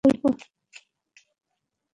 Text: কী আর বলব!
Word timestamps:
কী 0.03 0.07
আর 0.07 0.15
বলব! 0.23 0.39